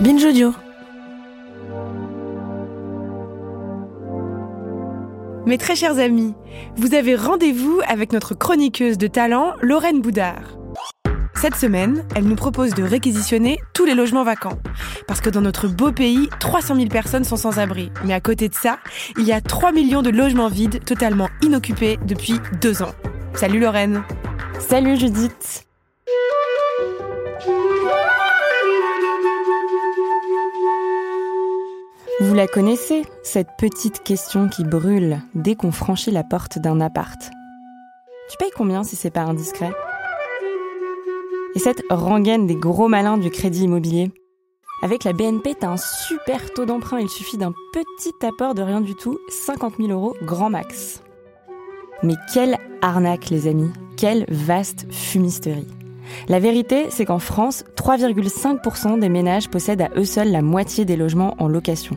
[0.00, 0.54] Binge Audio.
[5.44, 6.34] Mes très chers amis,
[6.76, 10.56] vous avez rendez-vous avec notre chroniqueuse de talent, Lorraine Boudard.
[11.34, 14.60] Cette semaine, elle nous propose de réquisitionner tous les logements vacants.
[15.08, 17.90] Parce que dans notre beau pays, 300 000 personnes sont sans abri.
[18.04, 18.78] Mais à côté de ça,
[19.16, 22.94] il y a 3 millions de logements vides totalement inoccupés depuis deux ans.
[23.34, 24.04] Salut Lorraine.
[24.60, 25.67] Salut Judith.
[32.38, 37.20] La connaissez, cette petite question qui brûle dès qu'on franchit la porte d'un appart.
[38.30, 39.72] Tu payes combien si c'est pas indiscret?
[41.56, 44.12] Et cette rengaine des gros malins du crédit immobilier?
[44.84, 48.80] Avec la BNP, t'as un super taux d'emprunt, il suffit d'un petit apport de rien
[48.80, 51.02] du tout, 50 000 euros grand max.
[52.04, 55.66] Mais quelle arnaque les amis, quelle vaste fumisterie.
[56.28, 60.96] La vérité, c'est qu'en France, 3,5% des ménages possèdent à eux seuls la moitié des
[60.96, 61.96] logements en location.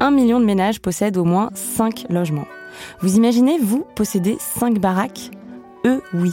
[0.00, 2.46] Un million de ménages possèdent au moins 5 logements.
[3.00, 5.30] Vous imaginez, vous, posséder 5 baraques?
[5.84, 6.32] Eux, oui.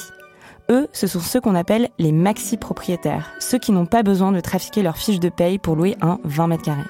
[0.69, 4.83] Eux, ce sont ceux qu'on appelle les maxi-propriétaires, ceux qui n'ont pas besoin de trafiquer
[4.83, 6.83] leur fiche de paye pour louer un 20 mètres carrés.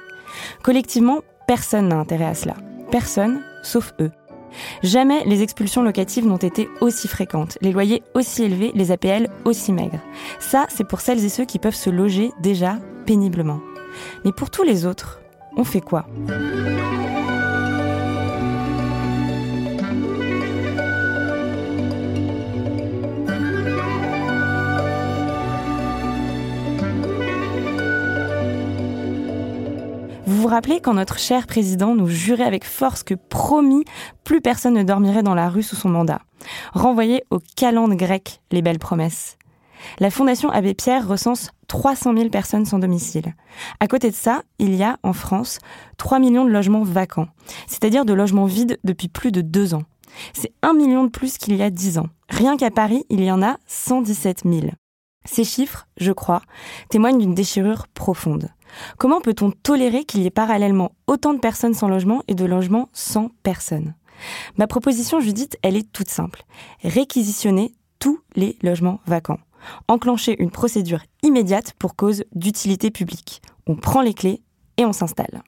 [0.64, 2.56] Collectivement, personne n'a intérêt à cela.
[2.92, 4.12] Personne, sauf eux.
[4.84, 9.72] Jamais les expulsions locatives n'ont été aussi fréquentes, les loyers aussi élevés, les APL aussi
[9.72, 10.00] maigres.
[10.40, 13.60] Ça, c'est pour celles et ceux qui peuvent se loger déjà péniblement.
[14.26, 15.22] Mais pour tous les autres,
[15.58, 16.06] on fait quoi?
[30.50, 33.86] Rappelez quand notre cher président nous jurait avec force que promis,
[34.24, 36.22] plus personne ne dormirait dans la rue sous son mandat.
[36.74, 39.38] Renvoyez au calende grec les belles promesses.
[40.00, 43.34] La Fondation Abbé Pierre recense 300 000 personnes sans domicile.
[43.80, 45.60] À côté de ça, il y a, en France,
[45.98, 47.28] 3 millions de logements vacants,
[47.68, 49.84] c'est-à-dire de logements vides depuis plus de deux ans.
[50.34, 52.08] C'est un million de plus qu'il y a dix ans.
[52.30, 54.68] Rien qu'à Paris, il y en a 117 000.
[55.26, 56.42] Ces chiffres, je crois,
[56.90, 58.50] témoignent d'une déchirure profonde.
[58.98, 62.90] Comment peut-on tolérer qu'il y ait parallèlement autant de personnes sans logement et de logements
[62.94, 63.96] sans personne
[64.58, 66.44] Ma proposition, Judith, elle est toute simple.
[66.84, 69.40] Réquisitionner tous les logements vacants.
[69.88, 73.42] Enclencher une procédure immédiate pour cause d'utilité publique.
[73.68, 74.42] On prend les clés
[74.78, 75.44] et on s'installe.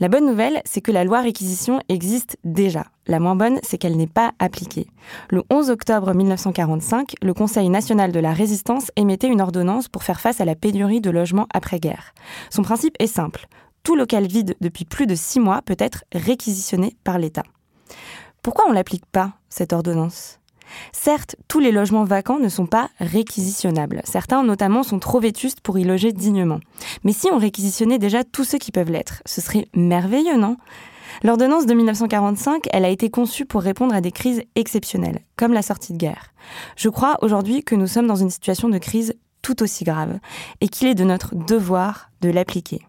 [0.00, 2.86] La bonne nouvelle, c'est que la loi réquisition existe déjà.
[3.06, 4.86] La moins bonne, c'est qu'elle n'est pas appliquée.
[5.28, 10.18] Le 11 octobre 1945, le Conseil national de la résistance émettait une ordonnance pour faire
[10.18, 12.14] face à la pénurie de logements après-guerre.
[12.48, 13.46] Son principe est simple.
[13.82, 17.44] Tout local vide depuis plus de six mois peut être réquisitionné par l'État.
[18.42, 20.39] Pourquoi on l'applique pas, cette ordonnance?
[20.92, 24.02] Certes, tous les logements vacants ne sont pas réquisitionnables.
[24.04, 26.60] Certains, notamment, sont trop vétustes pour y loger dignement.
[27.04, 30.56] Mais si on réquisitionnait déjà tous ceux qui peuvent l'être, ce serait merveilleux, non?
[31.22, 35.62] L'ordonnance de 1945, elle a été conçue pour répondre à des crises exceptionnelles, comme la
[35.62, 36.32] sortie de guerre.
[36.76, 40.18] Je crois aujourd'hui que nous sommes dans une situation de crise tout aussi grave,
[40.60, 42.80] et qu'il est de notre devoir de l'appliquer.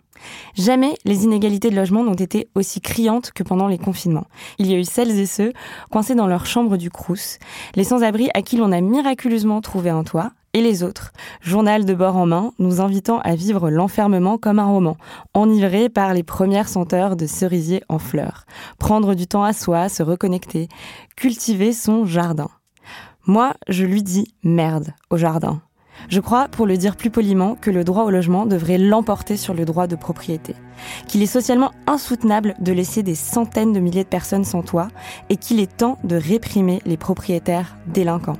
[0.56, 4.28] Jamais les inégalités de logement n'ont été aussi criantes que pendant les confinements.
[4.58, 5.54] Il y a eu celles et ceux
[5.92, 7.40] coincés dans leur chambre du Crous,
[7.76, 11.94] les sans-abri à qui l'on a miraculeusement trouvé un toit, et les autres, journal de
[11.94, 14.98] bord en main, nous invitant à vivre l'enfermement comme un roman,
[15.34, 18.46] enivré par les premières senteurs de cerisier en fleurs,
[18.78, 20.68] prendre du temps à soi, se reconnecter,
[21.16, 22.50] cultiver son jardin.
[23.26, 25.62] Moi, je lui dis merde au jardin.
[26.10, 29.54] Je crois, pour le dire plus poliment, que le droit au logement devrait l'emporter sur
[29.54, 30.56] le droit de propriété.
[31.08, 34.90] Qu'il est socialement insoutenable de laisser des centaines de milliers de personnes sans toit
[35.30, 38.38] et qu'il est temps de réprimer les propriétaires délinquants.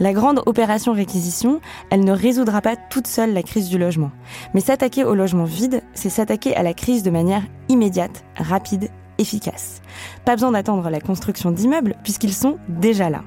[0.00, 1.60] La grande opération réquisition,
[1.90, 4.10] elle ne résoudra pas toute seule la crise du logement.
[4.52, 9.82] Mais s'attaquer au logement vide, c'est s'attaquer à la crise de manière immédiate, rapide, efficace.
[10.24, 13.22] Pas besoin d'attendre la construction d'immeubles puisqu'ils sont déjà là.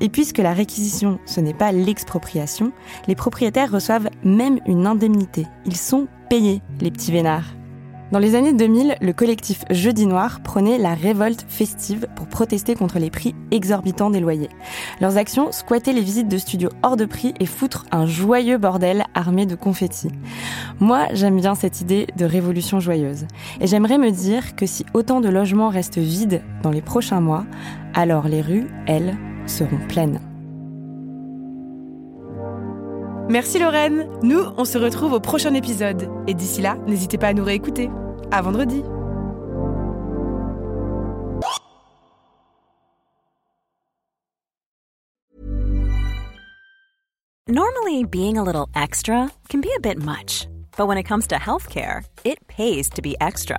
[0.00, 2.72] Et puisque la réquisition, ce n'est pas l'expropriation,
[3.08, 5.46] les propriétaires reçoivent même une indemnité.
[5.64, 7.56] Ils sont payés, les petits vénards.
[8.12, 13.00] Dans les années 2000, le collectif Jeudi Noir prenait la révolte festive pour protester contre
[13.00, 14.48] les prix exorbitants des loyers.
[15.00, 19.02] Leurs actions squattaient les visites de studios hors de prix et foutre un joyeux bordel
[19.14, 20.12] armé de confettis.
[20.78, 23.26] Moi, j'aime bien cette idée de révolution joyeuse.
[23.60, 27.44] Et j'aimerais me dire que si autant de logements restent vides dans les prochains mois,
[27.92, 30.20] alors les rues, elles, seront pleines.
[33.28, 34.06] Merci Lorraine.
[34.22, 36.08] Nous, on se retrouve au prochain épisode.
[36.28, 37.90] Et d'ici là, n'hésitez pas à nous réécouter.
[38.30, 38.82] À vendredi.
[47.48, 50.48] Normally, being a little extra can be a bit much.
[50.76, 53.58] But when it comes to healthcare, it pays to be extra.